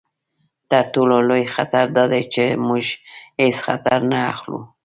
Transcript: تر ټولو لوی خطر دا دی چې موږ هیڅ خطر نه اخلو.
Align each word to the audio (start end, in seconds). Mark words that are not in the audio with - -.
تر 0.71 0.83
ټولو 0.93 1.17
لوی 1.29 1.43
خطر 1.55 1.85
دا 1.97 2.03
دی 2.11 2.23
چې 2.33 2.43
موږ 2.67 2.85
هیڅ 3.41 3.55
خطر 3.67 3.97
نه 4.11 4.19
اخلو. 4.31 4.59